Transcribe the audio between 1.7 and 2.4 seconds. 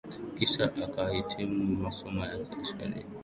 masomo